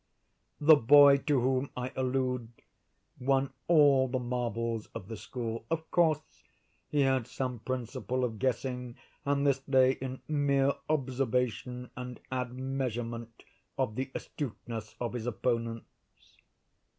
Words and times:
The 0.59 0.75
boy 0.77 1.17
to 1.27 1.39
whom 1.39 1.69
I 1.77 1.91
allude 1.95 2.49
won 3.19 3.53
all 3.67 4.07
the 4.07 4.17
marbles 4.17 4.87
of 4.95 5.07
the 5.09 5.15
school. 5.15 5.63
Of 5.69 5.91
course 5.91 6.41
he 6.89 7.01
had 7.01 7.27
some 7.27 7.59
principle 7.59 8.23
of 8.25 8.39
guessing; 8.39 8.95
and 9.27 9.45
this 9.45 9.61
lay 9.67 9.91
in 9.91 10.21
mere 10.27 10.73
observation 10.89 11.91
and 11.95 12.19
admeasurement 12.31 13.43
of 13.77 13.93
the 13.95 14.09
astuteness 14.15 14.95
of 14.99 15.13
his 15.13 15.27
opponents. 15.27 15.85